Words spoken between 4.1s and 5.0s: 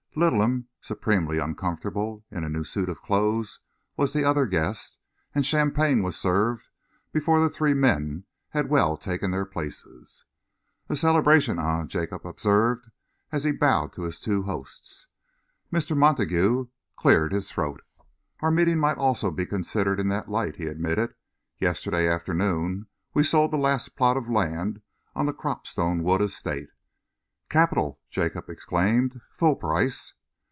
the other guest,